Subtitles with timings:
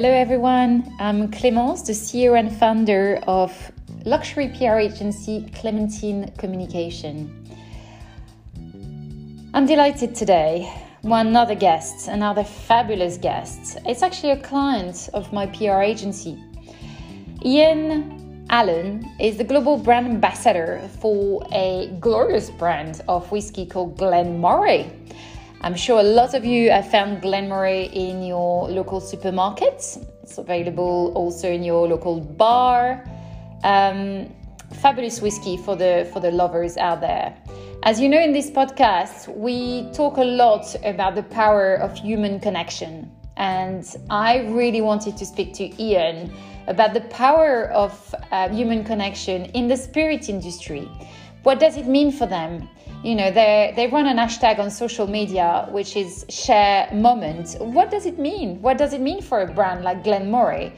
[0.00, 0.94] Hello, everyone.
[1.00, 3.72] I'm Clémence, the CEO and founder of
[4.04, 7.28] luxury PR agency Clementine Communication.
[9.54, 10.72] I'm delighted today.
[11.02, 13.78] One other guest, another fabulous guest.
[13.86, 16.38] It's actually a client of my PR agency.
[17.44, 24.38] Ian Allen is the global brand ambassador for a glorious brand of whiskey called Glen
[24.38, 24.92] Moray.
[25.60, 30.06] I'm sure a lot of you have found Glen Moray in your local supermarkets.
[30.22, 33.04] It's available also in your local bar.
[33.64, 34.32] Um,
[34.74, 37.36] fabulous whiskey for the for the lovers out there.
[37.82, 42.38] As you know, in this podcast, we talk a lot about the power of human
[42.38, 46.32] connection, and I really wanted to speak to Ian
[46.68, 50.88] about the power of uh, human connection in the spirit industry.
[51.42, 52.68] What does it mean for them?
[53.04, 57.90] You know they they run an hashtag on social media which is share moment what
[57.90, 60.72] does it mean what does it mean for a brand like Glen Moray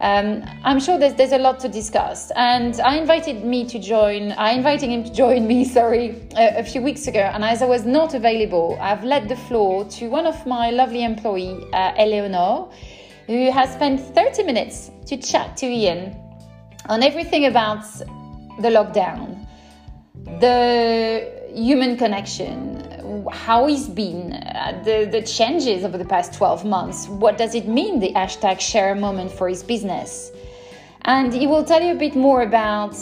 [0.00, 2.30] um, I'm sure there's, there's a lot to discuss.
[2.36, 6.62] And I invited me to join, I invited him to join me, sorry, a, a,
[6.64, 7.20] few weeks ago.
[7.20, 11.04] And as I was not available, I've led the floor to one of my lovely
[11.04, 12.70] employee, uh, Eleanor,
[13.26, 16.14] who has spent 30 minutes to chat to Ian
[16.90, 17.84] on everything about
[18.60, 19.46] the lockdown,
[20.40, 22.82] the human connection,
[23.30, 27.06] how he's been, uh, the, the changes over the past 12 months.
[27.06, 30.32] What does it mean, the hashtag share moment for his business?
[31.02, 32.96] And he will tell you a bit more about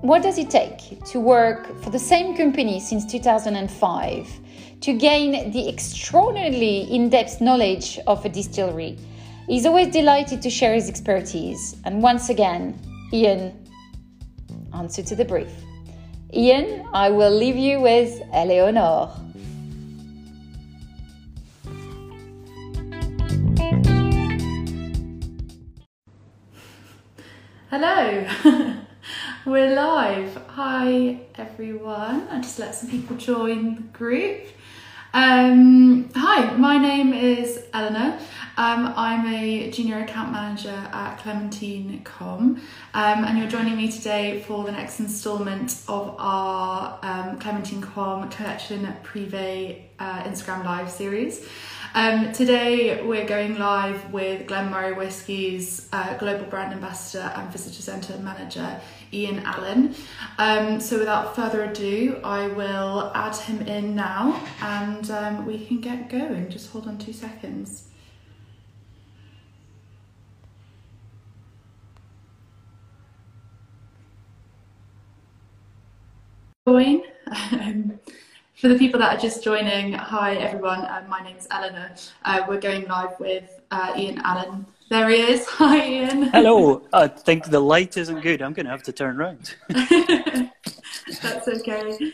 [0.00, 4.40] what does it take to work for the same company since 2005
[4.80, 8.98] to gain the extraordinarily in-depth knowledge of a distillery.
[9.46, 11.76] He's always delighted to share his expertise.
[11.84, 12.80] And once again,
[13.12, 13.52] Ian,
[14.72, 15.50] answer to the brief.
[16.32, 19.10] Ian, I will leave you with Eleonore.
[27.68, 28.26] Hello,
[29.44, 30.36] we're live.
[30.48, 32.28] Hi everyone.
[32.28, 34.42] I just let some people join the group.
[35.12, 38.18] Um, hi, my name is Eleanor.
[38.60, 42.60] Um, I'm a junior account manager at Clementine Com,
[42.92, 48.28] um, and you're joining me today for the next instalment of our um, Clementine Com
[48.28, 51.48] Collection Privé uh, Instagram Live series.
[51.94, 57.80] Um, today we're going live with Glen Moray Whiskey's uh, global brand ambassador and visitor
[57.80, 58.78] centre manager
[59.10, 59.94] Ian Allen.
[60.36, 65.80] Um, so without further ado, I will add him in now and um, we can
[65.80, 66.50] get going.
[66.50, 67.86] Just hold on two seconds.
[76.66, 77.02] Join.
[77.52, 77.98] Um,
[78.54, 81.90] for the people that are just joining, hi everyone, uh, my name is Eleanor.
[82.24, 84.66] Uh, we're going live with uh, Ian Allen.
[84.90, 85.46] There he is.
[85.60, 86.24] Hi Ian.
[86.24, 86.82] Hello.
[86.92, 88.42] I think the light isn't good.
[88.42, 89.54] I'm going to have to turn around.
[89.68, 92.12] That's okay.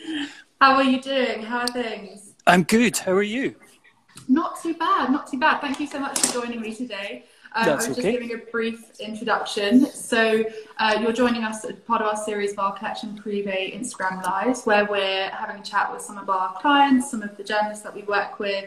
[0.61, 1.41] How are you doing?
[1.41, 2.33] How are things?
[2.45, 2.95] I'm good.
[2.95, 3.55] How are you?
[4.29, 5.59] Not too bad, not too bad.
[5.59, 7.25] Thank you so much for joining me today.
[7.53, 7.93] Um, I was okay.
[7.95, 9.87] just giving a brief introduction.
[9.91, 10.43] So,
[10.77, 14.63] uh, you're joining us as part of our series of our Collection Privé Instagram Lives,
[14.63, 17.93] where we're having a chat with some of our clients, some of the journalists that
[17.93, 18.65] we work with,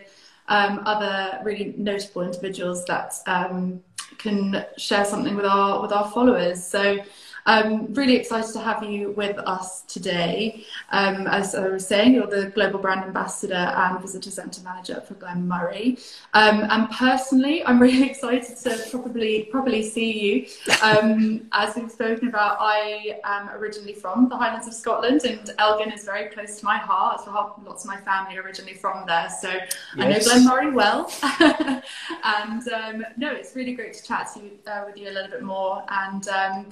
[0.48, 3.82] um, other really notable individuals that um,
[4.18, 6.64] can share something with our with our followers.
[6.64, 6.98] So,
[7.46, 10.64] I'm really excited to have you with us today.
[10.90, 15.14] Um, as I was saying, you're the Global Brand Ambassador and Visitor Centre Manager for
[15.14, 15.96] Glen Moray.
[16.34, 20.46] Um, and personally, I'm really excited to probably properly see you.
[20.82, 25.92] Um, as we've spoken about, I am originally from the Highlands of Scotland, and Elgin
[25.92, 27.26] is very close to my heart.
[27.64, 29.68] lots of my family are originally from there, so yes.
[29.98, 31.12] I know Glen Moray well.
[32.24, 35.30] and um, no, it's really great to chat to you, uh, with you a little
[35.30, 35.84] bit more.
[35.88, 36.66] And um,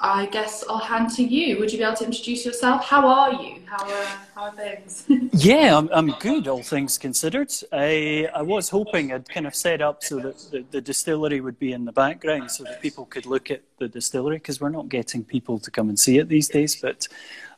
[0.00, 1.58] I guess I'll hand to you.
[1.58, 2.84] Would you be able to introduce yourself?
[2.84, 3.60] How are you?
[3.66, 4.04] How are,
[4.34, 5.04] how are things?
[5.32, 7.52] yeah, I'm, I'm good, all things considered.
[7.72, 11.58] I, I was hoping I'd kind of set up so that the, the distillery would
[11.58, 14.88] be in the background so that people could look at the distillery because we're not
[14.88, 17.08] getting people to come and see it these days, but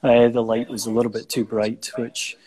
[0.02, 2.38] uh, the light was a little bit too bright, which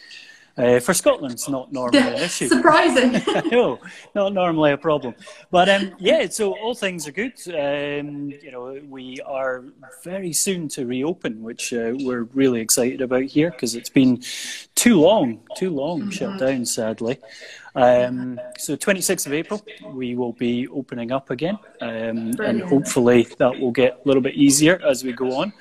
[0.55, 2.47] uh, for Scotland, it's not normally an issue.
[2.47, 3.21] Surprising.
[3.51, 3.79] no,
[4.13, 5.15] not normally a problem.
[5.50, 7.33] But um, yeah, so all things are good.
[7.47, 9.63] Um, you know, we are
[10.03, 14.21] very soon to reopen, which uh, we're really excited about here because it's been
[14.75, 16.09] too long, too long mm-hmm.
[16.11, 17.17] shut down, sadly.
[17.75, 23.59] Um, so 26th of April, we will be opening up again, um, and hopefully that
[23.59, 25.51] will get a little bit easier as we go on.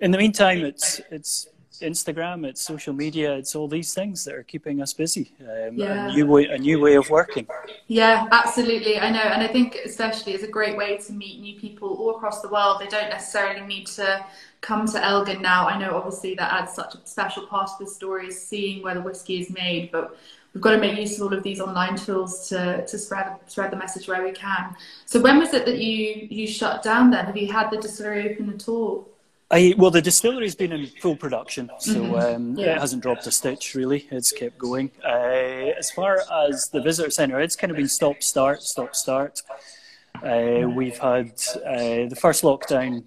[0.00, 1.48] In the meantime, it's it's
[1.80, 5.32] Instagram, it's social media, it's all these things that are keeping us busy.
[5.40, 6.08] Um, yeah.
[6.08, 7.46] a new way, a new way of working.
[7.86, 8.98] Yeah, absolutely.
[8.98, 12.16] I know, and I think especially it's a great way to meet new people all
[12.16, 12.80] across the world.
[12.80, 14.24] They don't necessarily need to
[14.60, 15.68] come to Elgin now.
[15.68, 18.94] I know, obviously, that adds such a special part of the story is seeing where
[18.94, 20.18] the whiskey is made, but
[20.52, 23.70] we've got to make use of all of these online tools to, to spread spread
[23.70, 24.74] the message where we can.
[25.06, 27.26] So when was it that you you shut down then?
[27.26, 29.08] Have you had the distillery open at all?
[29.50, 32.14] I, well, the distillery's been in full production, so mm-hmm.
[32.14, 32.72] um, yeah.
[32.72, 34.06] it hasn't dropped a stitch really.
[34.10, 34.90] It's kept going.
[35.02, 39.40] Uh, as far as the visitor centre, it's kind of been stop start, stop start.
[40.22, 41.32] Uh, we've had
[41.64, 43.04] uh, the first lockdown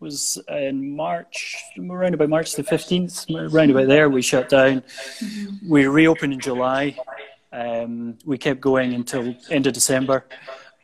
[0.00, 4.82] was in March, around about March the 15th, around about there, we shut down.
[5.20, 5.68] Mm-hmm.
[5.68, 6.96] We reopened in July.
[7.52, 10.26] Um, we kept going until end of December.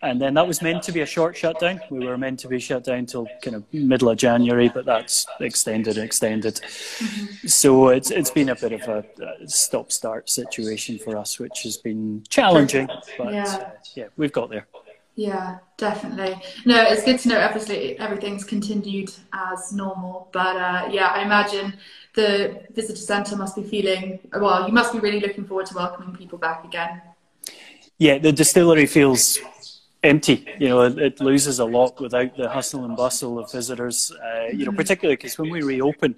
[0.02, 1.80] And then that was meant to be a short shutdown.
[1.88, 5.26] We were meant to be shut down till kind of middle of January, but that's
[5.38, 6.56] extended and extended.
[6.56, 7.46] Mm-hmm.
[7.46, 9.04] So it's it's been a bit of a,
[9.42, 12.88] a stop start situation for us, which has been challenging.
[13.16, 14.66] But yeah, uh, yeah we've got there.
[15.14, 16.42] Yeah, definitely.
[16.64, 17.40] No, it's good to know.
[17.40, 21.74] Obviously, everything's continued as normal, but uh, yeah, I imagine
[22.14, 24.66] the visitor centre must be feeling well.
[24.66, 27.02] You must be really looking forward to welcoming people back again.
[27.98, 29.38] Yeah, the distillery feels
[30.02, 30.46] empty.
[30.58, 34.12] You know, it, it, loses a lot without the hustle and bustle of visitors.
[34.12, 36.16] Uh, you know, particularly because when we reopen,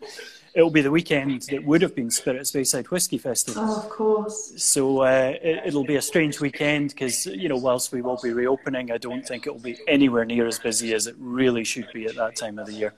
[0.54, 3.62] it'll be the weekend that would have been Spirit of Speyside Whisky Festival.
[3.64, 4.52] Oh, of course.
[4.56, 8.32] So uh, it, will be a strange weekend because you know, whilst we will be
[8.32, 11.88] reopening, I don't think it will be anywhere near as busy as it really should
[11.92, 12.94] be at that time of the year.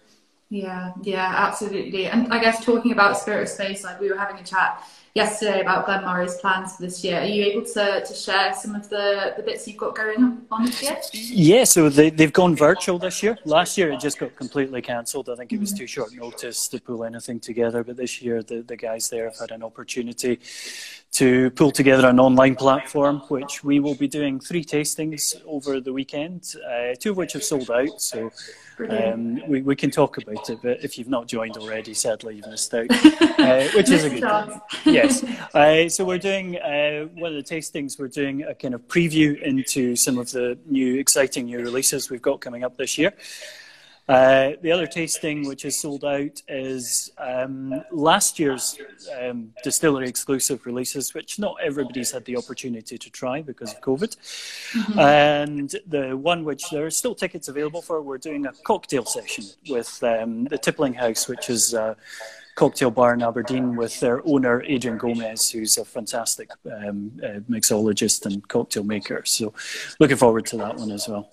[0.48, 2.06] Yeah, yeah, absolutely.
[2.06, 4.80] And I guess talking about Spirit of Speyside, like we were having a chat
[5.12, 7.20] yesterday about Glen Moray's plans for this year.
[7.20, 10.66] Are you able to, to share some of the, the bits you've got going on
[10.66, 10.96] this year?
[11.12, 13.36] Yeah, so they, they've gone virtual this year.
[13.44, 15.28] Last year it just got completely cancelled.
[15.30, 15.78] I think it was mm-hmm.
[15.78, 17.82] too short notice to pull anything together.
[17.82, 20.38] But this year the, the guys there have had an opportunity
[21.12, 25.92] to pull together an online platform, which we will be doing three tastings over the
[25.92, 28.00] weekend, uh, two of which have sold out.
[28.02, 28.30] So
[28.90, 32.46] um, we, we can talk about it, but if you've not joined already, sadly you've
[32.46, 34.60] missed out, uh, which is a good thing.
[34.94, 35.24] Yes.
[35.54, 37.98] Uh, so we're doing uh, one of the tastings.
[37.98, 42.22] We're doing a kind of preview into some of the new, exciting new releases we've
[42.22, 43.12] got coming up this year.
[44.08, 48.78] Uh, the other tasting, which is sold out, is um, last year's
[49.20, 54.16] um, distillery exclusive releases, which not everybody's had the opportunity to try because of COVID.
[54.72, 54.98] Mm-hmm.
[54.98, 59.44] And the one which there are still tickets available for, we're doing a cocktail session
[59.68, 61.96] with um, the Tippling House, which is a
[62.54, 68.24] cocktail bar in Aberdeen with their owner, Adrian Gomez, who's a fantastic um, uh, mixologist
[68.24, 69.22] and cocktail maker.
[69.24, 69.52] So
[69.98, 71.28] looking forward to that one as well.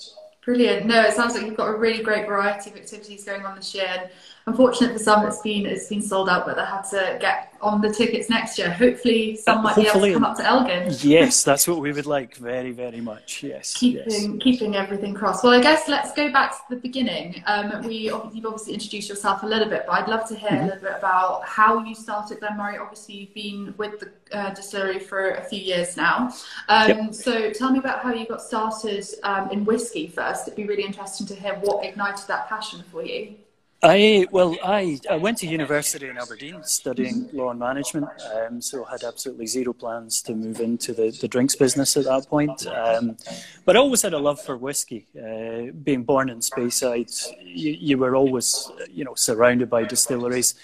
[0.45, 0.86] Brilliant.
[0.86, 3.74] No, it sounds like you've got a really great variety of activities going on this
[3.74, 3.88] year.
[3.88, 4.10] And
[4.45, 7.81] unfortunately for some, it's been it's been sold out, but they have to get on
[7.81, 8.69] the tickets next year.
[8.69, 10.94] Hopefully, some might hopefully, be able to come up to Elgin.
[11.01, 12.36] Yes, that's what we would like.
[12.36, 13.44] Very, very much.
[13.44, 13.74] Yes.
[13.75, 14.44] Keeping yes.
[14.44, 15.44] keeping everything crossed.
[15.44, 17.44] Well, I guess let's go back to the beginning.
[17.45, 20.63] Um, we you've obviously introduced yourself a little bit, but I'd love to hear mm-hmm.
[20.63, 22.78] a little bit about how you started Glen Moray.
[22.78, 26.34] Obviously, you've been with the uh, distillery for a few years now.
[26.68, 27.13] Um, yep.
[27.13, 30.48] So tell me about how you got started um, in whiskey first.
[30.48, 33.36] It'd be really interesting to hear what ignited that passion for you.
[33.83, 38.85] I well, I, I went to university in Aberdeen studying law and management, um, so
[38.85, 42.66] had absolutely zero plans to move into the, the drinks business at that point.
[42.66, 43.18] Um,
[43.66, 45.07] but I always had a love for whiskey.
[45.18, 50.56] Uh, being born in Speyside, you, you, were always you know surrounded by distilleries.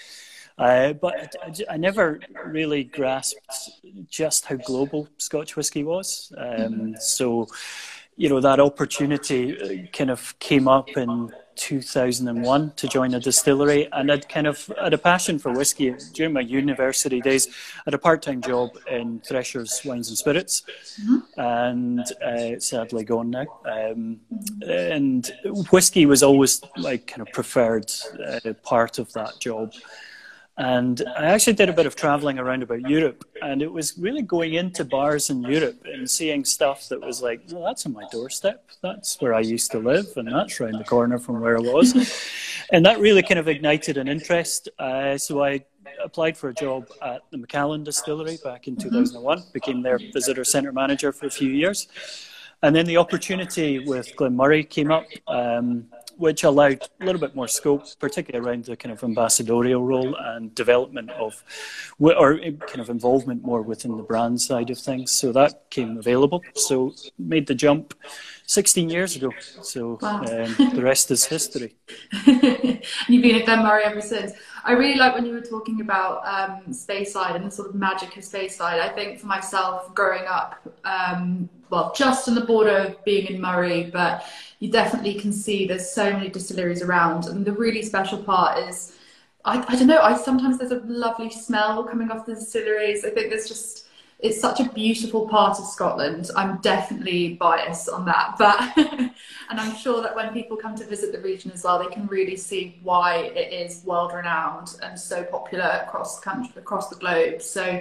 [0.56, 3.70] Uh, but I, I, never really grasped
[4.08, 6.32] just how global Scotch whisky was.
[6.36, 7.48] Um, so,
[8.16, 14.10] you know, that opportunity kind of came up in 2001 to join a distillery, and
[14.10, 17.48] I'd kind of had a passion for whiskey during my university days.
[17.48, 20.62] I had a part-time job in Thresher's Wines and Spirits,
[21.02, 21.40] mm-hmm.
[21.40, 23.46] and uh, sadly gone now.
[23.64, 24.20] Um,
[24.66, 25.30] and
[25.70, 27.90] whiskey was always like kind of preferred
[28.26, 29.72] uh, part of that job.
[30.60, 34.20] And I actually did a bit of traveling around about Europe, and it was really
[34.20, 38.04] going into bars in Europe and seeing stuff that was like, well, that's on my
[38.12, 38.68] doorstep.
[38.82, 41.94] That's where I used to live, and that's around the corner from where I was.
[42.72, 44.68] and that really kind of ignited an interest.
[44.78, 45.64] Uh, so I
[46.04, 50.72] applied for a job at the Macallan Distillery back in 2001, became their visitor centre
[50.72, 51.88] manager for a few years.
[52.62, 55.06] And then the opportunity with Glen Moray came up.
[55.26, 55.86] Um,
[56.20, 60.54] which allowed a little bit more scope, particularly around the kind of ambassadorial role and
[60.54, 61.42] development of,
[61.98, 65.10] or kind of involvement more within the brand side of things.
[65.10, 66.42] So that came available.
[66.54, 67.94] So made the jump
[68.46, 69.30] 16 years ago.
[69.62, 70.18] So wow.
[70.18, 70.24] um,
[70.74, 71.74] the rest is history.
[73.08, 74.32] You've been at Glen Moray ever since.
[74.62, 78.14] I really like when you were talking about um, Speyside and the sort of magic
[78.18, 78.78] of Speyside.
[78.78, 83.40] I think for myself, growing up, um, well, just on the border of being in
[83.40, 84.24] Moray, but
[84.58, 87.26] you definitely can see there's so many distilleries around.
[87.26, 88.92] And the really special part is,
[89.44, 93.04] I, I don't know, I sometimes there's a lovely smell coming off the distilleries.
[93.04, 93.86] I think there's just
[94.22, 96.30] it's such a beautiful part of Scotland.
[96.36, 99.12] I'm definitely biased on that, but and
[99.50, 102.36] I'm sure that when people come to visit the region as well, they can really
[102.36, 107.40] see why it is world renowned and so popular across the country, across the globe.
[107.40, 107.80] So,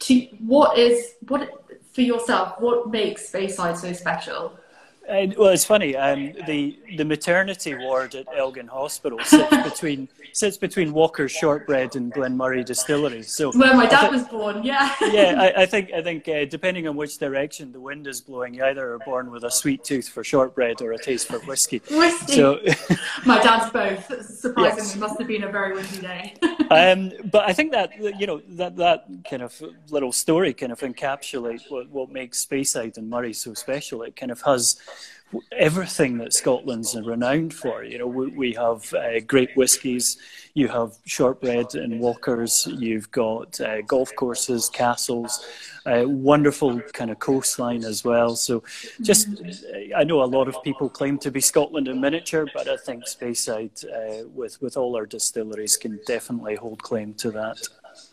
[0.00, 1.48] to what is what
[1.92, 2.60] for yourself?
[2.60, 4.58] What makes Speyside so special?
[5.08, 5.96] And, well, it's funny.
[5.96, 12.12] Um, the the maternity ward at Elgin Hospital sits between sits between Walker's Shortbread and
[12.12, 13.34] Glen Moray Distilleries.
[13.34, 14.94] So where my dad was born, yeah.
[15.10, 18.54] yeah, I, I, think I think uh, depending on which direction the wind is blowing,
[18.54, 21.82] you either are born with a sweet tooth for shortbread or a taste for whiskey.
[21.90, 22.34] Whiskey.
[22.34, 22.60] So,
[23.26, 24.06] my dad's both.
[24.40, 24.96] Surprisingly, yes.
[24.96, 26.34] must have been a very windy day.
[26.70, 30.80] um, but I think that you know that that kind of little story kind of
[30.80, 34.02] encapsulates what, what makes Speyside and Moray so special.
[34.02, 34.80] It kind of has
[35.52, 37.84] everything that Scotland's renowned for.
[37.84, 40.18] You know, we, we have uh, great whiskies,
[40.54, 45.44] you have shortbread and walkers, you've got uh, golf courses, castles,
[45.86, 48.34] uh, wonderful kind of coastline as well.
[48.36, 48.62] So,
[49.02, 49.28] just
[49.96, 53.04] I know a lot of people claim to be Scotland in miniature, but I think
[53.04, 57.58] Speyside, uh, with with all our distilleries, can definitely hold claim to that.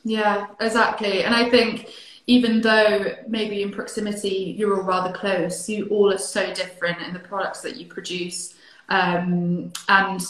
[0.03, 1.89] Yeah, exactly, and I think
[2.27, 7.13] even though maybe in proximity you're all rather close, you all are so different in
[7.13, 8.55] the products that you produce.
[8.89, 10.21] Um, and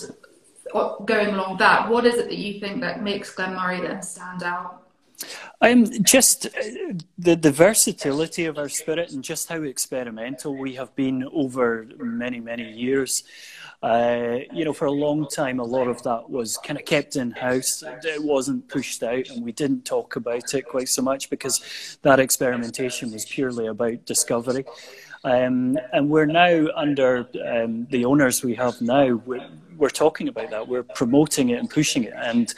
[1.06, 4.44] going along that, what is it that you think that makes Glen Moray then stand
[4.44, 4.87] out?
[5.62, 6.50] Um, just uh,
[7.18, 12.40] the, the versatility of our spirit and just how experimental we have been over many,
[12.40, 13.24] many years.
[13.82, 17.16] Uh, you know, for a long time, a lot of that was kind of kept
[17.16, 17.84] in house.
[18.04, 22.20] It wasn't pushed out, and we didn't talk about it quite so much because that
[22.20, 24.66] experimentation was purely about discovery.
[25.24, 29.16] Um, and we're now under um, the owners we have now.
[29.26, 29.48] We're,
[29.78, 30.68] we're talking about that.
[30.68, 32.54] We're promoting it and pushing it, and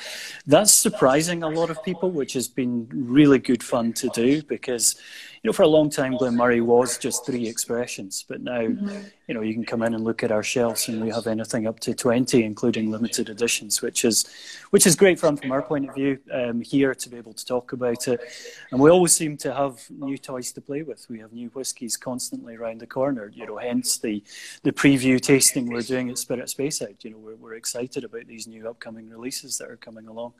[0.47, 4.95] that's surprising a lot of people, which has been really good fun to do because
[5.41, 8.99] you know, for a long time, Glen Moray was just three expressions, but now, mm-hmm.
[9.27, 11.65] you know, you can come in and look at our shelves, and we have anything
[11.65, 14.27] up to twenty, including limited editions, which is,
[14.71, 17.45] which is great fun from our point of view um, here to be able to
[17.45, 18.19] talk about it.
[18.71, 21.05] And we always seem to have new toys to play with.
[21.09, 23.31] We have new whiskies constantly around the corner.
[23.33, 24.23] You know, hence the
[24.63, 27.03] the preview tasting we're doing at Spirit Speyside.
[27.03, 30.33] You know, we're we're excited about these new upcoming releases that are coming along.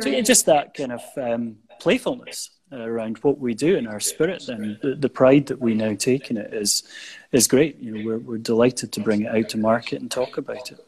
[0.00, 4.00] So yeah, just that kind of um, playfulness Uh, around what we do in our
[4.00, 6.82] spirit and the, the, pride that we now take in it is
[7.30, 7.78] is great.
[7.78, 10.84] You know, we're we're delighted to bring it out to market and talk about it.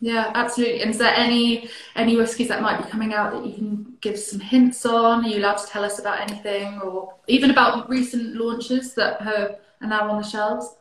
[0.00, 0.82] Yeah, absolutely.
[0.82, 4.18] And is there any any whiskies that might be coming out that you can give
[4.18, 5.24] some hints on?
[5.24, 9.56] Are you allowed to tell us about anything, or even about recent launches that are
[9.80, 10.76] now on the shelves?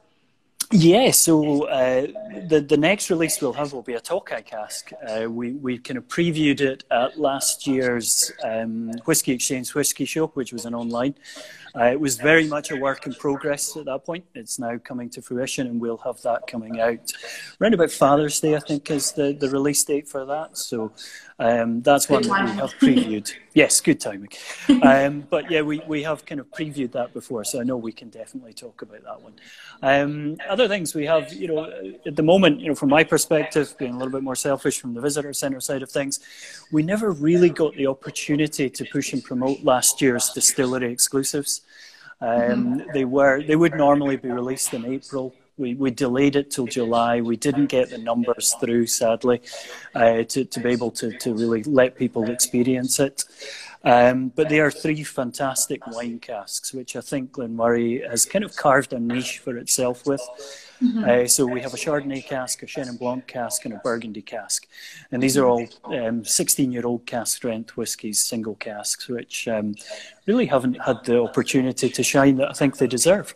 [0.72, 2.08] Yeah, so uh,
[2.48, 4.92] the the next release we'll have will be a Tokaji cask.
[5.08, 10.28] Uh, we we kind of previewed it at last year's um, Whiskey Exchange Whiskey Show,
[10.28, 11.16] which was an online.
[11.76, 14.24] Uh, it was very much a work in progress at that point.
[14.36, 17.12] It's now coming to fruition, and we'll have that coming out
[17.60, 20.56] around about Father's Day, I think, is the, the release date for that.
[20.56, 20.92] So
[21.44, 23.34] um, that's good one we have previewed.
[23.54, 24.30] yes, good timing.
[24.82, 27.92] Um, but yeah, we, we have kind of previewed that before, so I know we
[27.92, 29.34] can definitely talk about that one.
[29.82, 31.70] Um, other things we have, you know,
[32.06, 34.94] at the moment, you know, from my perspective, being a little bit more selfish from
[34.94, 36.22] the visitor centre side of things,
[36.72, 41.60] we never really got the opportunity to push and promote last year's distillery exclusives.
[42.22, 42.92] Um, mm-hmm.
[42.94, 45.36] They were they would normally be released in April.
[45.58, 47.22] We, we delayed it till July.
[47.22, 49.42] We didn't get the numbers through, sadly,
[49.94, 53.24] uh, to, to be able to, to really let people experience it.
[53.86, 58.46] Um, but they are three fantastic wine casks, which I think Glen Moray has kind
[58.46, 60.22] of carved a niche for itself with.
[60.82, 61.04] Mm-hmm.
[61.04, 64.68] Uh, so we have a Chardonnay cask, a Chenin Blanc cask, and a Burgundy cask.
[65.12, 65.68] And these are all
[66.24, 69.76] 16 um, year old cask strength whiskies, single casks, which um,
[70.28, 73.36] really haven't had the opportunity to shine that I think they deserve.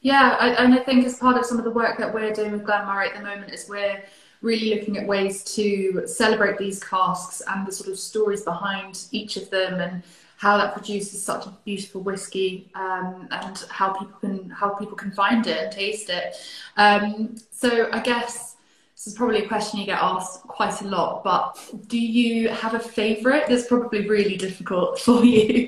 [0.00, 2.52] Yeah, I, and I think as part of some of the work that we're doing
[2.52, 4.02] with Glen Moray at the moment is we're
[4.42, 9.36] really looking at ways to celebrate these casks and the sort of stories behind each
[9.36, 10.02] of them and
[10.36, 15.10] how that produces such a beautiful whiskey um, and how people can how people can
[15.10, 16.36] find it and taste it.
[16.76, 18.54] Um, so I guess
[18.94, 22.74] this is probably a question you get asked quite a lot, but do you have
[22.74, 23.48] a favourite?
[23.48, 25.66] That's probably really difficult for you.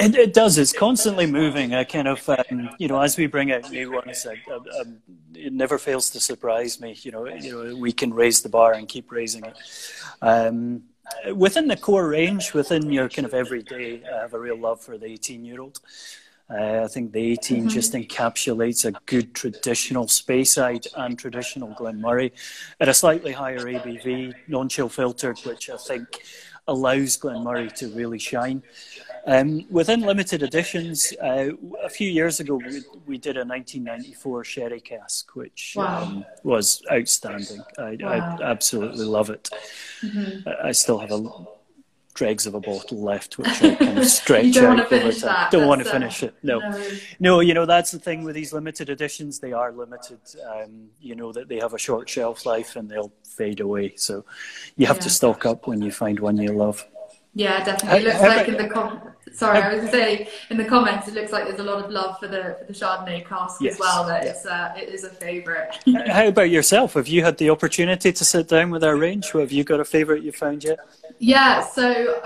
[0.00, 0.56] It, it, does.
[0.56, 1.74] It's constantly moving.
[1.74, 4.98] I kind of, um, you know, as we bring out new ones, I, I, um,
[5.34, 6.96] it never fails to surprise me.
[7.02, 9.56] You know, you know, we can raise the bar and keep raising it.
[10.22, 10.84] Um,
[11.34, 14.96] within the core range, within your kind of everyday, I have a real love for
[14.96, 15.80] the 18 year old.
[16.50, 17.68] Uh, I think the 18 mm-hmm.
[17.68, 22.30] just encapsulates a good traditional Speyside and traditional Glen Moray
[22.80, 26.22] at a slightly higher ABV, non-chill filtered, which I think
[26.66, 28.62] allows Glen Moray to really shine.
[29.28, 31.50] Um, within limited editions, uh,
[31.84, 36.02] a few years ago, we, we, did a 1994 sherry cask, which wow.
[36.02, 37.60] um, was outstanding.
[37.78, 38.38] I, wow.
[38.40, 39.50] I, absolutely love it.
[40.00, 40.48] Mm-hmm.
[40.48, 41.28] I, I still have a
[42.14, 45.48] dregs of a bottle left, which I kind of stretch out over time.
[45.50, 46.34] Don't want to finish it.
[46.42, 46.60] No.
[46.60, 46.88] no.
[47.20, 49.40] no, You know that's the thing with these limited editions.
[49.40, 50.20] They are limited.
[50.50, 53.92] Um, you know that they have a short shelf life and they'll fade away.
[53.96, 54.24] So
[54.76, 55.02] you have yeah.
[55.02, 56.82] to stock up when you find one you love.
[57.34, 58.00] Yeah, definitely.
[58.00, 59.00] It looks like in the com-
[59.34, 61.84] sorry, I was going to say in the comments, it looks like there's a lot
[61.84, 63.74] of love for the for the Chardonnay cask yes.
[63.74, 64.04] as well.
[64.06, 64.30] That yeah.
[64.30, 65.78] it's uh, it is a favourite.
[66.06, 66.94] How about yourself?
[66.94, 69.30] Have you had the opportunity to sit down with our range?
[69.32, 70.78] Have you got a favourite you found yet?
[71.18, 71.64] Yeah.
[71.64, 72.22] So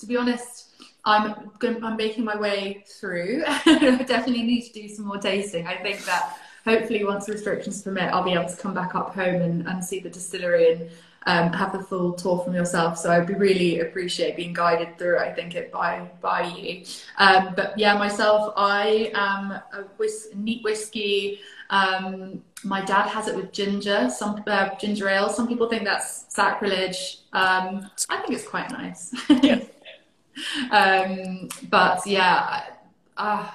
[0.00, 0.70] to be honest,
[1.04, 3.44] I'm going, I'm making my way through.
[3.46, 5.66] I definitely need to do some more tasting.
[5.66, 9.42] I think that hopefully once restrictions permit, I'll be able to come back up home
[9.42, 10.90] and, and see the distillery and
[11.26, 12.98] um, have the full tour from yourself.
[12.98, 15.18] So I'd be really appreciate being guided through.
[15.18, 16.84] I think it by by you.
[17.18, 21.40] Um, but yeah, myself, I am a whis- neat whiskey.
[21.70, 25.28] Um, my dad has it with ginger, some uh, ginger ale.
[25.28, 27.20] Some people think that's sacrilege.
[27.32, 29.14] Um, I think it's quite nice.
[29.42, 29.60] Yeah.
[30.72, 32.64] Um, but yeah.
[33.16, 33.48] Uh,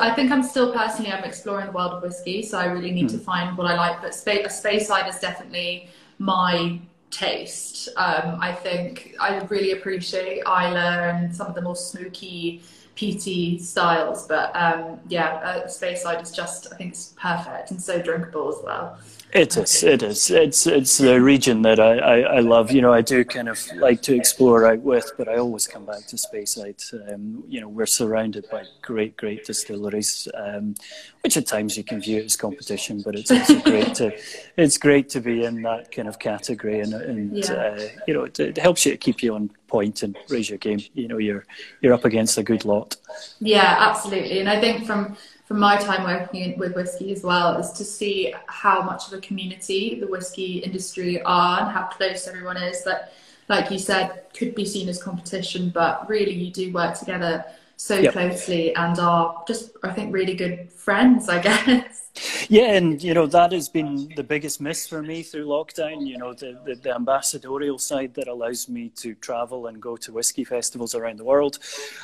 [0.00, 3.06] I think I'm still personally I'm exploring the world of whiskey, so I really need
[3.06, 3.12] mm.
[3.12, 4.02] to find what I like.
[4.02, 7.88] But space, a Speyside is definitely my taste.
[7.96, 12.62] Um, I think I really appreciate Islay and some of the more smoky,
[12.94, 14.26] peaty styles.
[14.26, 18.64] But um, yeah, uh, Speyside is just, I think it's perfect and so drinkable as
[18.64, 18.98] well.
[19.32, 19.82] It is.
[19.82, 20.30] It is.
[20.30, 22.72] It's it's the region that I, I, I, love.
[22.72, 25.84] You know, I do kind of like to explore out with, but I always come
[25.84, 26.82] back to Speyside.
[27.12, 30.76] Um, you know, we're surrounded by great, great distilleries, um,
[31.22, 34.18] which at times you can view as competition, but it's also great to
[34.56, 37.52] it's great to be in that kind of category, and and yeah.
[37.52, 40.58] uh, you know, it, it helps you to keep you on point and raise your
[40.58, 40.80] game.
[40.94, 41.44] You know, you're
[41.82, 42.96] you're up against a good lot.
[43.40, 47.72] Yeah, absolutely, and I think from from my time working with whiskey as well is
[47.72, 52.58] to see how much of a community the whiskey industry are and how close everyone
[52.58, 53.14] is that
[53.48, 57.42] like you said could be seen as competition but really you do work together
[57.78, 58.12] so yep.
[58.12, 62.08] closely and are just I think really good friends I guess
[62.48, 66.06] yeah, and you know that has been the biggest miss for me through lockdown.
[66.06, 70.12] You know, the, the, the, ambassadorial side that allows me to travel and go to
[70.12, 71.58] whiskey festivals around the world.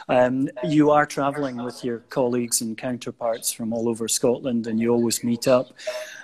[0.09, 4.91] Um, you are traveling with your colleagues and counterparts from all over Scotland, and you
[4.91, 5.73] always meet up.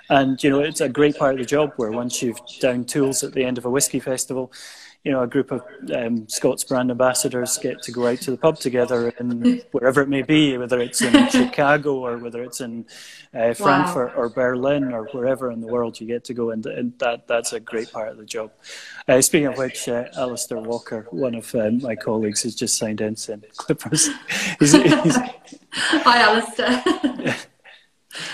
[0.09, 3.23] And you know, it's a great part of the job where once you've down tools
[3.23, 4.51] at the end of a whiskey festival,
[5.03, 5.63] you know, a group of
[5.95, 10.09] um, Scots brand ambassadors get to go out to the pub together and wherever it
[10.09, 12.85] may be, whether it's in Chicago or whether it's in
[13.33, 14.21] uh, Frankfurt wow.
[14.21, 17.53] or Berlin or wherever in the world you get to go, and, and that that's
[17.53, 18.51] a great part of the job.
[19.07, 23.01] Uh, speaking of which, uh, Alistair Walker, one of um, my colleagues, has just signed
[23.01, 24.09] in saying Clippers.
[24.59, 25.17] he's, he's,
[25.71, 27.35] Hi, Alistair.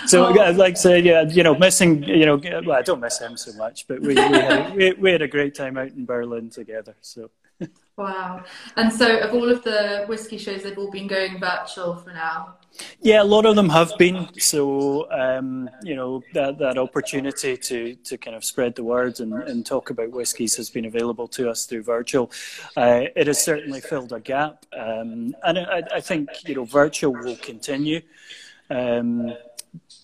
[0.05, 0.51] So, oh.
[0.51, 3.53] like I said, yeah, you know, missing, you know, well, I don't miss him so
[3.53, 6.49] much, but we, we, had, a, we, we had a great time out in Berlin
[6.49, 6.95] together.
[7.01, 7.29] So.
[7.97, 8.43] Wow.
[8.75, 12.57] And so, of all of the whiskey shows, they've all been going virtual for now?
[13.01, 14.29] Yeah, a lot of them have been.
[14.37, 19.33] So, um, you know, that, that opportunity to, to kind of spread the word and,
[19.33, 22.29] and talk about whiskies has been available to us through virtual.
[22.75, 24.63] Uh, it has certainly filled a gap.
[24.77, 28.01] Um, and I, I think, you know, virtual will continue.
[28.69, 29.33] Um,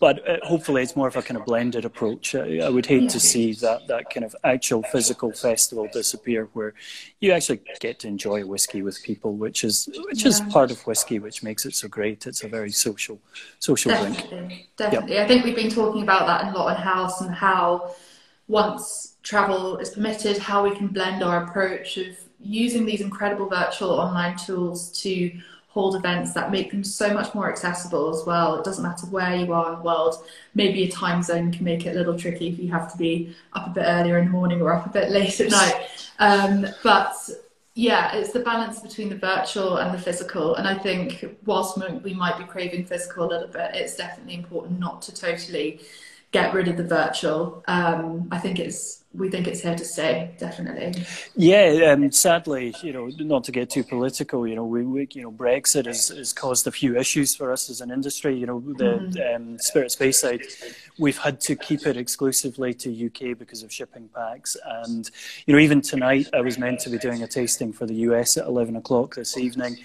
[0.03, 2.35] but uh, hopefully it's more of a kind of blended approach.
[2.35, 6.73] I, I would hate to see that, that kind of actual physical festival disappear where
[7.21, 10.27] you actually get to enjoy whiskey with people, which is which yeah.
[10.27, 12.27] is part of whiskey, which makes it so great.
[12.27, 13.17] It's a very social
[13.59, 14.69] social definitely, drink.
[14.75, 15.23] Definitely, yep.
[15.23, 17.95] I think we've been talking about that a Lot and House and how
[18.49, 23.91] once travel is permitted, how we can blend our approach of using these incredible virtual
[23.91, 25.31] online tools to
[25.73, 28.55] hold events that make them so much more accessible as well.
[28.55, 30.23] It doesn't matter where you are in the world.
[30.53, 33.35] Maybe a time zone can make it a little tricky if you have to be
[33.53, 35.89] up a bit earlier in the morning or up a bit late at night.
[36.19, 37.15] Um, but
[37.73, 40.55] yeah, it's the balance between the virtual and the physical.
[40.55, 44.79] And I think whilst we might be craving physical a little bit, it's definitely important
[44.79, 45.81] not to totally
[46.31, 47.63] get rid of the virtual.
[47.67, 51.05] Um, I think it's we think it's here to stay, definitely.
[51.35, 55.21] Yeah, um, sadly, you know, not to get too political, you know, we, we you
[55.21, 58.35] know, Brexit has, has caused a few issues for us as an industry.
[58.35, 59.51] You know, the mm-hmm.
[59.51, 59.95] um, Spirit
[60.97, 65.09] we've had to keep it exclusively to UK because of shipping packs, and
[65.45, 68.37] you know, even tonight I was meant to be doing a tasting for the US
[68.37, 69.77] at eleven o'clock this evening,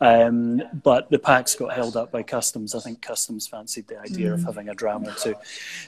[0.00, 2.74] um, but the packs got held up by customs.
[2.74, 4.34] I think customs fancied the idea mm-hmm.
[4.36, 5.34] of having a dram or two,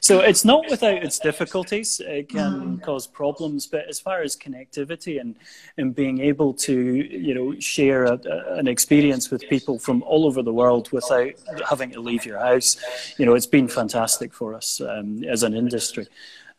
[0.02, 1.98] so it's not without its difficulties.
[2.04, 2.52] It can.
[2.52, 3.66] Mm-hmm cause problems.
[3.66, 5.36] But as far as connectivity and
[5.76, 10.26] and being able to you know share a, a, an experience with people from all
[10.26, 11.32] over the world without
[11.68, 12.76] having to leave your house,
[13.18, 16.06] you know, it's been fantastic for us um, as an industry.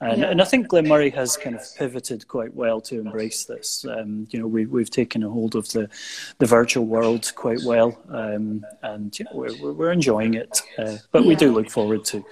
[0.02, 0.32] And, yeah.
[0.32, 3.86] and, I think Glen Moray has kind of pivoted quite well to embrace this.
[3.86, 5.90] Um, you know, we, we've taken a hold of the,
[6.40, 10.62] the virtual world quite well, um, and you know, we're, we're enjoying it.
[10.78, 11.28] Uh, but yeah.
[11.30, 12.26] we do look forward to,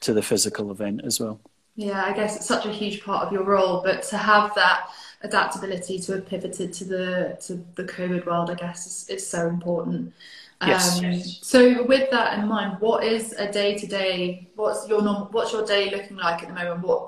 [0.00, 1.38] to the physical event as well.
[1.78, 4.88] Yeah, I guess it's such a huge part of your role, but to have that
[5.22, 9.46] adaptability to have pivoted to the to the COVID world, I guess, is, is so
[9.46, 10.12] important.
[10.60, 10.98] Yes.
[10.98, 14.50] Um, so, with that in mind, what is a day to day?
[14.56, 16.80] What's your normal, What's your day looking like at the moment?
[16.80, 17.06] What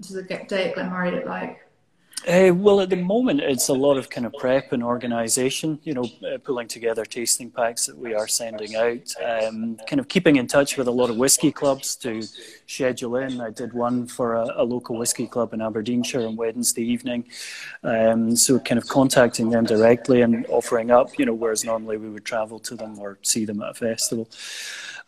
[0.00, 1.67] does a day at Glen Moray look like?
[2.26, 5.78] Uh, well, at the moment, it's a lot of kind of prep and organisation.
[5.84, 9.14] You know, uh, pulling together tasting packs that we are sending out.
[9.24, 12.22] Um, kind of keeping in touch with a lot of whisky clubs to
[12.66, 13.40] schedule in.
[13.40, 17.24] I did one for a, a local whisky club in Aberdeenshire on Wednesday evening.
[17.84, 21.18] Um, so, kind of contacting them directly and offering up.
[21.18, 24.28] You know, whereas normally we would travel to them or see them at a festival.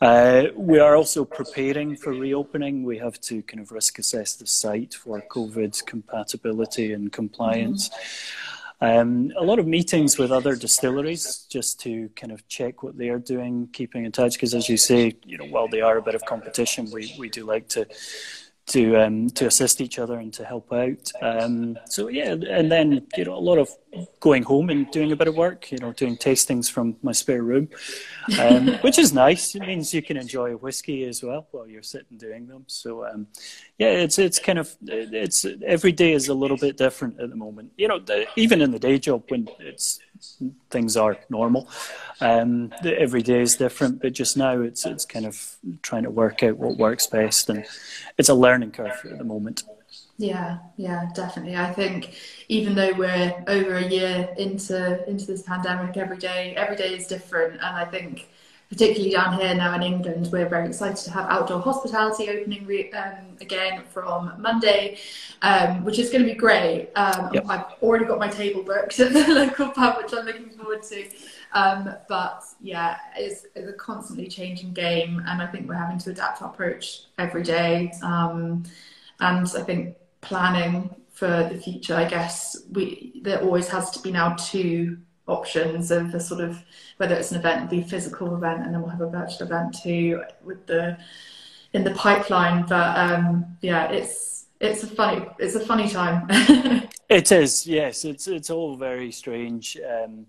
[0.00, 2.84] Uh, we are also preparing for reopening.
[2.84, 7.88] We have to kind of risk assess the site for COVID compatibility and compliance.
[7.88, 8.46] Mm-hmm.
[8.82, 13.10] Um, a lot of meetings with other distilleries just to kind of check what they
[13.10, 14.34] are doing, keeping in touch.
[14.34, 17.28] Because as you say, you know, while they are a bit of competition, we, we
[17.28, 17.86] do like to
[18.70, 21.10] to um, to assist each other and to help out.
[21.20, 23.68] Um, so yeah, and then you know a lot of
[24.20, 25.70] going home and doing a bit of work.
[25.72, 27.68] You know, doing tastings from my spare room,
[28.38, 29.54] um, which is nice.
[29.54, 32.64] It means you can enjoy a whiskey as well while you're sitting doing them.
[32.68, 33.26] So um,
[33.78, 37.36] yeah, it's it's kind of it's every day is a little bit different at the
[37.36, 37.72] moment.
[37.76, 39.98] You know, the, even in the day job when it's
[40.70, 41.68] things are normal.
[42.20, 46.42] Um, every day is different, but just now it's it's kind of trying to work
[46.42, 47.64] out what works best, and
[48.18, 49.64] it's a learning curve at the moment.
[50.18, 51.56] Yeah, yeah, definitely.
[51.56, 52.14] I think
[52.48, 57.06] even though we're over a year into into this pandemic, every day every day is
[57.06, 58.28] different, and I think
[58.70, 62.90] particularly down here now in England, we're very excited to have outdoor hospitality opening re-
[62.92, 64.96] um, again from Monday,
[65.42, 66.90] um, which is going to be great.
[66.94, 67.46] Um, yep.
[67.48, 71.08] I've already got my table booked at the local pub, which I'm looking forward to.
[71.52, 76.10] Um, but yeah, it's, it's, a constantly changing game, and I think we're having to
[76.10, 77.92] adapt our approach every day.
[78.04, 78.62] Um,
[79.18, 84.12] and I think planning for the future, I guess we there always has to be
[84.12, 84.98] now two
[85.30, 86.62] options of a sort of
[86.96, 90.22] whether it's an event, the physical event, and then we'll have a virtual event too
[90.44, 90.98] with the
[91.72, 92.66] in the pipeline.
[92.66, 96.26] But um, yeah, it's it's a funny it's a funny time.
[97.08, 98.04] it is, yes.
[98.04, 99.78] It's it's all very strange.
[99.78, 100.26] Um,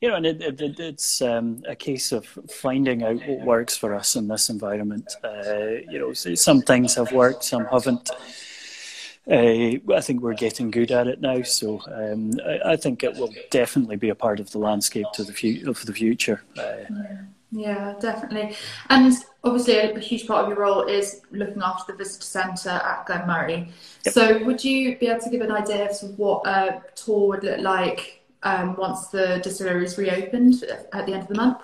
[0.00, 3.94] you know, and it, it, it's um, a case of finding out what works for
[3.94, 5.14] us in this environment.
[5.22, 8.10] Uh, you know, some things have worked, some haven't.
[9.30, 13.14] Uh, I think we're getting good at it now, so um, I, I, think it
[13.14, 16.42] will definitely be a part of the landscape to the fu- of the future.
[16.58, 17.16] Uh, yeah.
[17.52, 18.56] yeah, definitely.
[18.90, 19.12] And
[19.44, 23.06] obviously, a, a, huge part of your role is looking after the visitor centre at
[23.06, 23.68] Glen Moray.
[24.04, 24.12] Yep.
[24.12, 27.60] So, would you be able to give an idea of what a tour would look
[27.60, 31.58] like um, once the distillery is reopened at the end of the month?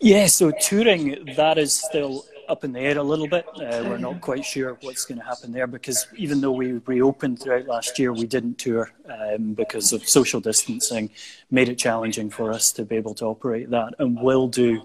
[0.00, 3.46] Yeah, so touring that is still up in the air a little bit.
[3.54, 7.40] Uh, we're not quite sure what's going to happen there because even though we reopened
[7.40, 11.10] throughout last year, we didn't tour um, because of social distancing,
[11.50, 14.82] made it challenging for us to be able to operate that, and will do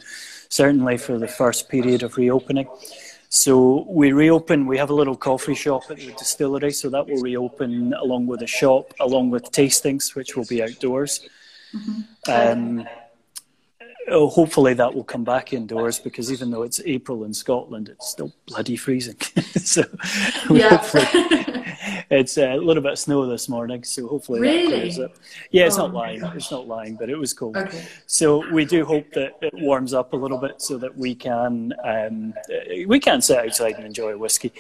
[0.50, 2.68] certainly for the first period of reopening.
[3.30, 7.22] So we reopen, we have a little coffee shop at the distillery, so that will
[7.22, 11.26] reopen along with a shop, along with tastings, which will be outdoors.
[11.74, 12.02] Mm-hmm.
[12.30, 12.88] Um,
[14.10, 18.10] oh, hopefully that will come back indoors because even though it's April in Scotland, it's
[18.10, 19.20] still bloody freezing.
[19.56, 19.84] so
[20.50, 20.82] yeah.
[22.10, 24.66] it's a little bit of snow this morning, so hopefully really?
[24.66, 25.16] that clears up.
[25.52, 26.20] Yeah, it's oh, not lying.
[26.20, 26.36] Gosh.
[26.36, 27.58] It's not lying, but it was cold.
[27.58, 27.86] Okay.
[28.08, 31.74] So we do hope that it warms up a little bit so that we can
[31.84, 32.34] um,
[32.88, 34.52] we can sit outside and enjoy a whiskey.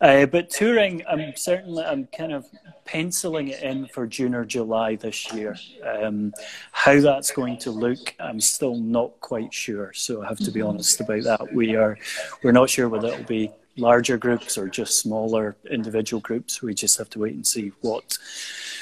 [0.00, 2.46] Uh, but touring, I'm certainly I'm kind of
[2.88, 5.56] penciling it in for June or July this year.
[5.84, 6.32] Um,
[6.72, 9.92] how that's going to look, I'm still not quite sure.
[9.92, 10.70] So I have to be mm-hmm.
[10.70, 11.54] honest about that.
[11.54, 11.98] We are
[12.42, 16.62] we're not sure whether it'll be larger groups or just smaller individual groups.
[16.62, 18.16] We just have to wait and see what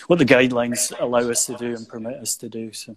[0.07, 2.73] what the guidelines allow us to do and permit us to do.
[2.73, 2.97] So.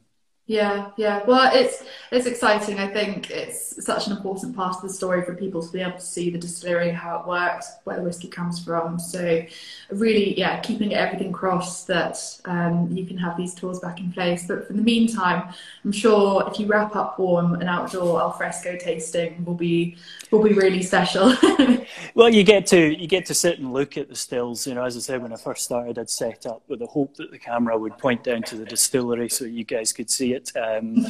[0.49, 1.23] Yeah, yeah.
[1.27, 2.79] Well, it's it's exciting.
[2.79, 5.99] I think it's such an important part of the story for people to be able
[5.99, 8.97] to see the distillery, how it works, where the whiskey comes from.
[8.97, 9.45] So,
[9.91, 14.47] really, yeah, keeping everything crossed that um, you can have these tours back in place.
[14.47, 15.53] But for the meantime,
[15.85, 19.97] I'm sure if you wrap up warm, an outdoor alfresco tasting will be
[20.31, 21.31] will be really special.
[22.15, 24.65] well, you get to you get to sit and look at the stills.
[24.65, 27.17] You know, as I said when I first started, I'd set up with the hope
[27.17, 30.38] that the camera would point down to the distillery so you guys could see it
[30.39, 30.51] it.
[30.57, 31.05] Um,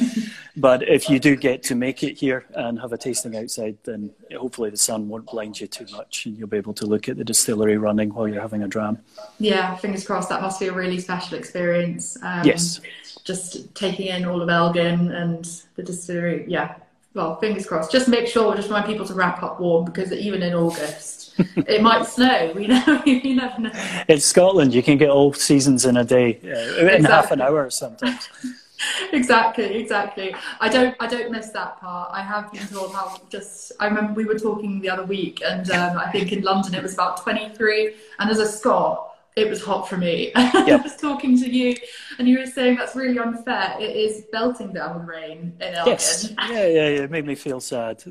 [0.56, 4.10] but if you do get to make it here and have a tasting outside, then
[4.36, 7.16] hopefully the sun won't blind you too much and you'll be able to look at
[7.16, 8.98] the distillery running while you're having a dram.
[9.38, 10.28] Yeah, fingers crossed.
[10.28, 12.16] That must be a really special experience.
[12.22, 12.80] Um, yes.
[13.24, 15.44] Just taking in all of Elgin and
[15.76, 16.44] the distillery.
[16.48, 16.76] Yeah.
[17.12, 17.90] Well, fingers crossed.
[17.90, 21.34] Just make sure, we just remind people to wrap up warm because even in August,
[21.56, 22.52] it might snow.
[22.54, 23.70] We know, you never know.
[24.08, 24.72] It's Scotland.
[24.72, 28.28] You can get all seasons in a day, uh, in half an hour sometimes.
[29.12, 30.34] exactly exactly.
[30.60, 32.10] I don't i don't miss that part.
[32.12, 35.70] I have been told how just i remember we were talking the other week and
[35.70, 39.62] um, i think in london it was about 23 and as a scot it was
[39.62, 40.32] hot for me.
[40.36, 40.80] Yep.
[40.80, 41.76] i was talking to you
[42.18, 43.76] and you were saying that's really unfair.
[43.78, 45.92] It is belting down with rain in Elgin.
[45.92, 46.32] yes.
[46.38, 47.02] Yeah yeah yeah.
[47.04, 48.02] It made me feel sad.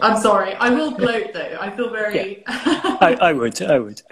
[0.00, 0.54] I'm sorry.
[0.54, 1.56] I will gloat though.
[1.60, 2.96] I feel very yeah.
[3.00, 4.02] I, I would i would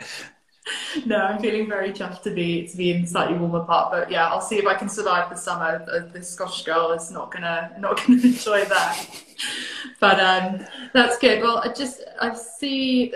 [1.07, 4.29] no, I'm feeling very chuffed to be to be in slightly warmer part, but yeah,
[4.29, 5.85] I'll see if I can survive the summer.
[6.13, 9.07] This Scottish girl is not gonna not gonna enjoy that.
[10.01, 11.43] But um, that's good.
[11.43, 13.13] Well, I just I see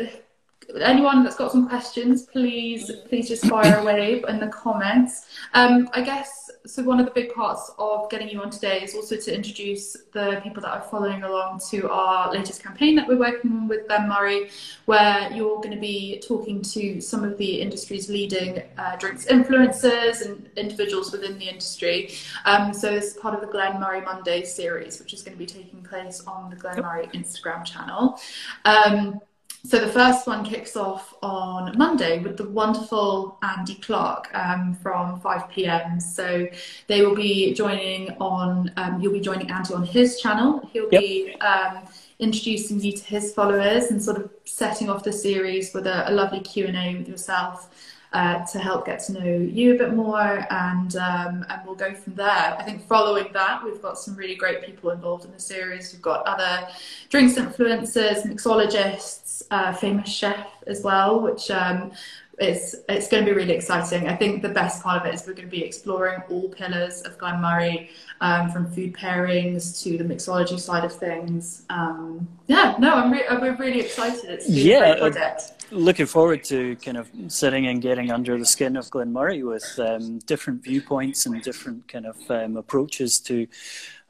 [0.80, 5.26] anyone that's got some questions, please please just fire away in the comments.
[5.54, 6.82] Um, I guess so.
[6.82, 10.40] One of the big parts of getting you on today is also to introduce the
[10.42, 14.50] people that are following along to our latest campaign that we're working on with Moray,
[14.86, 20.24] where you're going to be talking to some of the industry's leading uh, drinks influencers
[20.24, 22.12] and individuals within the industry.
[22.44, 25.38] Um, so this is part of the Glen Moray Monday series, which is going to
[25.38, 28.20] be taking place on the Glen Moray Instagram channel.
[28.64, 29.20] Um,
[29.64, 35.20] so the first one kicks off on Monday with the wonderful Andy Clark um, from
[35.20, 36.00] 5 p.m.
[36.00, 36.48] So
[36.88, 38.72] they will be joining on.
[38.76, 40.68] Um, you'll be joining Andy on his channel.
[40.72, 41.00] He'll yep.
[41.00, 41.84] be um,
[42.18, 46.12] introducing you to his followers and sort of setting off the series with a, a
[46.12, 47.70] lovely Q and A with yourself
[48.12, 51.94] uh, to help get to know you a bit more, and um, and we'll go
[51.94, 52.56] from there.
[52.58, 55.92] I think following that, we've got some really great people involved in the series.
[55.92, 56.68] We've got other
[57.08, 61.92] drinks influencers, mixologists, uh, famous chef as well, which um,
[62.42, 64.08] it's it's going to be really exciting.
[64.08, 67.02] I think the best part of it is we're going to be exploring all pillars
[67.02, 67.88] of Glen Moray,
[68.22, 71.64] um, from food pairings to the mixology side of things.
[71.68, 74.24] Um, yeah, no, I'm re- we're really excited.
[74.24, 75.52] It's yeah, great project.
[75.72, 79.42] Uh, looking forward to kind of sitting and getting under the skin of Glen Moray
[79.42, 83.46] with um, different viewpoints and different kind of um, approaches to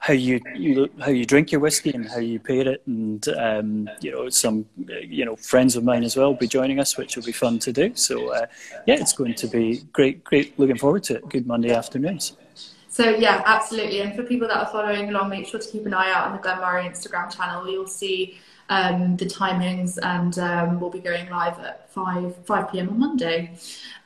[0.02, 3.88] how you, you how you drink your whiskey and how you pair it, and um,
[4.00, 7.14] you know some you know friends of mine as well will be joining us, which
[7.14, 7.92] will be fun to do.
[7.94, 8.46] So uh,
[8.84, 10.24] yeah, it's going to be great.
[10.24, 11.28] Great, looking forward to it.
[11.28, 12.36] Good Monday afternoons.
[12.88, 14.00] So yeah, absolutely.
[14.00, 16.32] And for people that are following along, make sure to keep an eye out on
[16.32, 17.70] the Glen Moray Instagram channel.
[17.70, 18.38] You'll see
[18.70, 23.52] um, the timings, and um, we'll be going live at five five pm on Monday.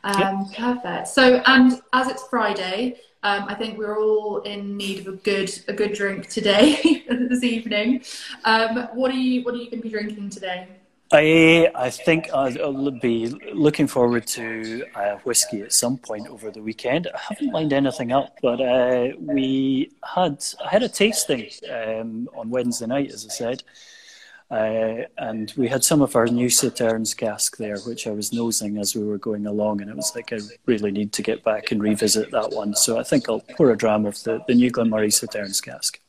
[0.04, 0.58] Um, yep.
[0.58, 1.08] Perfect.
[1.08, 5.50] So, and as it's Friday, um, I think we're all in need of a good
[5.68, 8.04] a good drink today, this evening.
[8.44, 10.68] Um, what are you What are you going to be drinking today?
[11.12, 16.62] I I think I'll be looking forward to uh, whiskey at some point over the
[16.62, 17.08] weekend.
[17.14, 22.50] I haven't lined anything up, but uh, we had I had a tasting um, on
[22.50, 23.62] Wednesday night, as I said,
[24.50, 28.78] uh, and we had some of our new Sauternes cask there, which I was nosing
[28.78, 31.72] as we were going along, and it was like I really need to get back
[31.72, 32.74] and revisit that one.
[32.74, 36.00] So I think I'll pour a dram of the, the new Glen Moray Sauternes cask.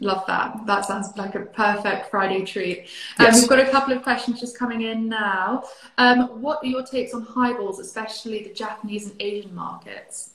[0.00, 0.58] Love that.
[0.66, 2.88] That sounds like a perfect Friday treat.
[3.18, 3.40] Um, yes.
[3.40, 5.64] We've got a couple of questions just coming in now.
[5.98, 10.30] Um, what are your takes on highballs, especially the Japanese and Asian markets?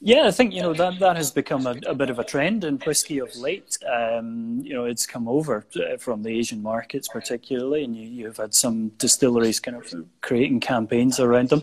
[0.00, 2.64] Yeah, I think you know that that has become a, a bit of a trend
[2.64, 3.78] in whiskey of late.
[3.90, 8.36] Um, you know, it's come over uh, from the Asian markets particularly, and you, you've
[8.36, 11.62] had some distilleries kind of creating campaigns around them.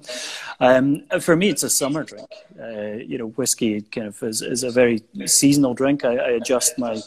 [0.59, 2.29] Um, for me, it's a summer drink.
[2.59, 6.03] Uh, you know, whiskey kind of is, is a very seasonal drink.
[6.03, 6.99] I, I adjust my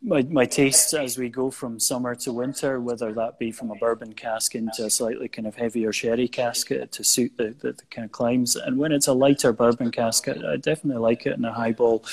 [0.00, 3.74] my, my tastes as we go from summer to winter, whether that be from a
[3.74, 7.72] bourbon cask into a slightly kind of heavier sherry cask uh, to suit the, the,
[7.72, 8.54] the kind of climes.
[8.54, 12.04] And when it's a lighter bourbon cask, I, I, definitely like it in a highball,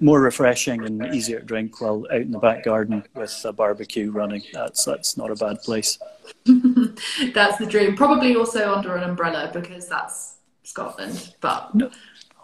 [0.00, 4.10] more refreshing and easier to drink while out in the back garden with a barbecue
[4.10, 4.42] running.
[4.52, 5.98] That's that's not a bad place.
[6.44, 7.96] that's the dream.
[7.96, 11.74] Probably also under an umbrella because that's Scotland, but.
[11.74, 11.90] No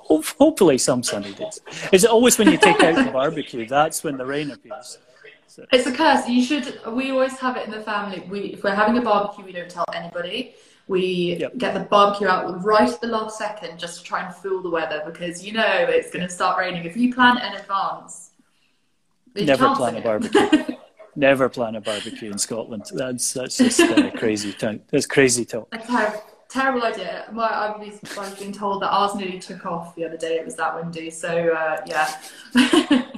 [0.09, 1.61] hopefully some sunny days.
[1.92, 3.66] Is it always when you take out the barbecue?
[3.66, 4.99] That's when the rain appears.
[5.49, 5.64] So.
[5.73, 6.29] It's a curse.
[6.29, 6.81] You should.
[6.92, 8.27] We always have it in the family.
[8.29, 10.55] We, if we're having a barbecue, we don't tell anybody.
[10.88, 11.57] We yep.
[11.59, 14.71] get the barbecue out right at the last second just to try and fool the
[14.71, 16.85] weather because you know it's going to start raining.
[16.85, 18.31] If you plan in advance,
[19.35, 20.77] never plan a barbecue.
[21.16, 22.85] never plan a barbecue in Scotland.
[22.92, 24.53] That's that's just uh, crazy.
[24.53, 24.77] Talk.
[24.90, 25.73] That's crazy talk
[26.48, 27.26] terrible idea.
[27.32, 30.37] Well, I've been, I've been told that ours nearly took off the other day.
[30.37, 31.11] It was that windy.
[31.11, 32.20] So uh, yeah.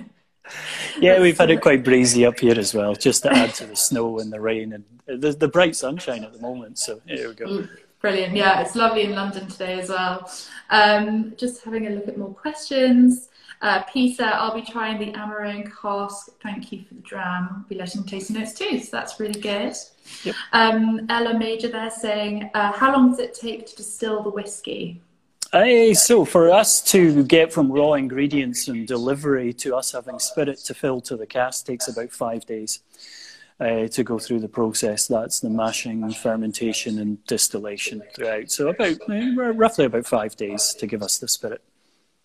[1.00, 3.76] yeah, we've had it quite breezy up here as well, just to add to the
[3.76, 6.78] snow and the rain and the, the bright sunshine at the moment.
[6.78, 7.46] So here we go.
[7.46, 7.68] Mm,
[8.00, 8.34] brilliant.
[8.34, 10.30] Yeah, it's lovely in London today as well.
[10.70, 13.27] Um, just having a look at more questions.
[13.60, 16.28] Uh, Peter, I'll be trying the Amarone cask.
[16.42, 17.48] Thank you for the dram.
[17.50, 19.74] I'll be letting tasting notes too, so that's really good.
[20.24, 20.34] Yep.
[20.52, 25.02] Um, Ella Major there saying, uh, how long does it take to distill the whiskey?
[25.52, 30.58] Uh, so for us to get from raw ingredients and delivery to us having spirit
[30.58, 32.80] to fill to the cask takes about five days.
[33.60, 35.08] Uh, to go through the process.
[35.08, 38.52] That's the mashing, fermentation, and distillation throughout.
[38.52, 41.60] So about uh, roughly about five days to give us the spirit.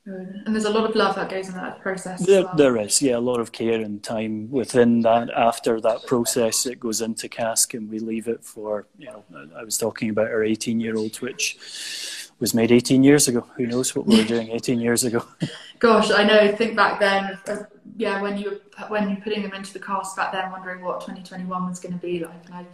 [0.06, 2.26] And there's a lot of love that goes in that process.
[2.26, 2.56] There, well.
[2.56, 5.30] there is, yeah, a lot of care and time within that.
[5.32, 8.86] After that process, it goes into cask, and we leave it for.
[8.98, 9.24] You know,
[9.56, 11.58] I was talking about our 18-year-old, which
[12.40, 13.48] was made 18 years ago.
[13.56, 15.26] Who knows what we were doing 18 years ago?
[15.80, 16.54] Gosh, I know.
[16.54, 17.40] Think back then.
[17.48, 17.64] Uh,
[17.96, 21.70] yeah, when you when you're putting them into the cask back then, wondering what 2021
[21.70, 22.66] was going to be like.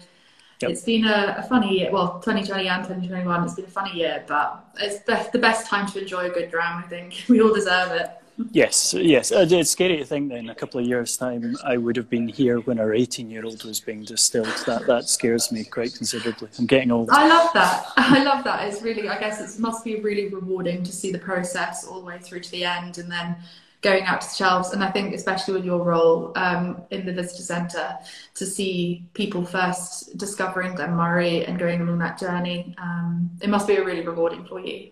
[0.62, 0.72] Yep.
[0.72, 1.90] It's been a, a, funny year.
[1.90, 5.88] Well, 2020 and 2021, it's been a funny year, but it's the, the best time
[5.88, 6.84] to enjoy a good dram.
[6.84, 8.10] I think we all deserve it.
[8.52, 9.32] Yes, yes.
[9.32, 12.10] Uh, it's scary to think that in a couple of years' time, I would have
[12.10, 14.48] been here when our 18-year-old was being distilled.
[14.66, 16.50] That that scares me quite considerably.
[16.58, 17.10] I'm getting old.
[17.10, 17.86] I love that.
[17.98, 18.66] I love that.
[18.68, 19.10] It's really.
[19.10, 22.40] I guess it must be really rewarding to see the process all the way through
[22.40, 23.36] to the end, and then
[23.82, 24.72] going out to the shelves.
[24.72, 27.98] And I think, especially with your role um, in the visitor centre,
[28.36, 33.68] to see people first discovering Glen Moray and going along that journey, um, it must
[33.68, 34.92] be a really rewarding for you.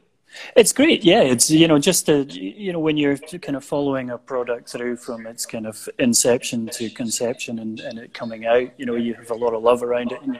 [0.56, 1.22] It's great, yeah.
[1.22, 4.98] It's you know just a, you know when you're kind of following a product through
[4.98, 8.78] from its kind of inception to conception and, and it coming out.
[8.78, 10.40] You know you have a lot of love around it, and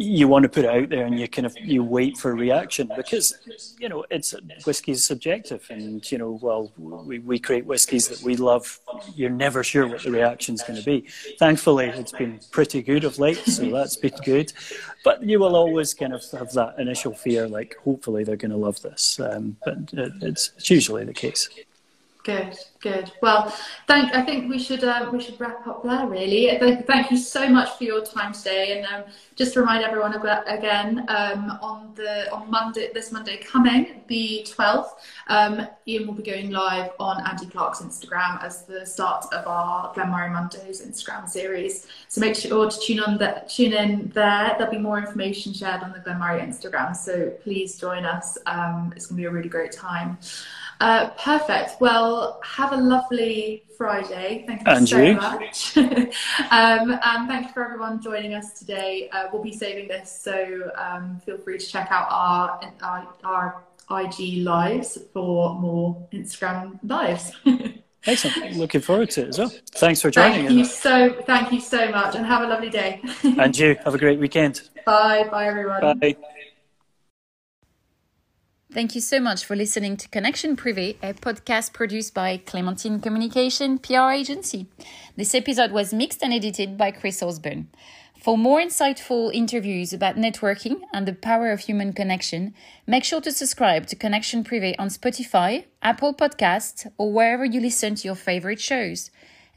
[0.00, 2.90] you want to put it out there and you kind of you wait for reaction
[2.96, 3.38] because
[3.78, 4.34] you know it's
[4.64, 8.80] whiskey is subjective and you know well we, we create whiskies that we love.
[9.14, 11.06] You're never sure what the reaction is going to be.
[11.38, 14.52] Thankfully it's been pretty good of late so that's been good.
[15.04, 18.56] But you will always kind of have that initial fear like hopefully they're going to
[18.56, 19.20] love this.
[19.20, 21.48] Um, but it's, it's usually the case.
[22.24, 23.12] Good, good.
[23.22, 23.54] Well,
[23.86, 24.14] thank.
[24.14, 26.06] I think we should uh, we should wrap up there.
[26.06, 28.78] Really, thank, you so much for your time today.
[28.78, 34.02] And um, just to remind everyone again, um, on the on Monday, this Monday coming,
[34.08, 34.94] the twelfth,
[35.28, 39.92] um, Ian will be going live on Andy Clark's Instagram as the start of our
[39.94, 41.86] Glen Moray Mondays Instagram series.
[42.08, 44.54] So make sure to tune on that, tune in there.
[44.58, 46.96] There'll be more information shared on the Glen Moray Instagram.
[46.96, 48.38] So please join us.
[48.46, 50.18] Um, it's going to be a really great time.
[50.80, 51.78] Uh, perfect.
[51.78, 54.44] Well, have a lovely Friday.
[54.46, 55.14] Thank you and so you.
[55.14, 55.76] much.
[55.76, 59.08] um, and thank you for everyone joining us today.
[59.12, 63.64] Uh, we'll be saving this, so um, feel free to check out our, our, our
[64.02, 67.32] IG lives for more Instagram lives.
[68.06, 68.56] Excellent.
[68.56, 69.52] Looking forward to it as well.
[69.72, 70.46] Thanks for joining.
[70.46, 71.22] Thank you so.
[71.26, 73.02] Thank you so much, and have a lovely day.
[73.22, 74.62] and you have a great weekend.
[74.86, 75.28] Bye.
[75.30, 75.98] Bye, everyone.
[75.98, 76.16] Bye.
[78.72, 83.80] Thank you so much for listening to Connection Privé, a podcast produced by Clementine Communication
[83.80, 84.68] PR agency.
[85.16, 87.66] This episode was mixed and edited by Chris Osborne.
[88.22, 92.54] For more insightful interviews about networking and the power of human connection,
[92.86, 97.96] make sure to subscribe to Connection Privé on Spotify, Apple Podcasts, or wherever you listen
[97.96, 99.10] to your favorite shows.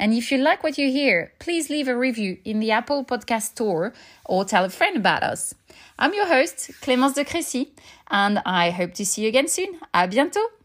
[0.04, 3.52] And if you like what you hear, please leave a review in the Apple Podcast
[3.52, 3.94] Store
[4.26, 5.56] or tell a friend about us.
[5.98, 7.70] I'm your host, Clémence de Crécy,
[8.12, 9.80] and I hope to see you again soon.
[9.94, 10.63] À bientôt!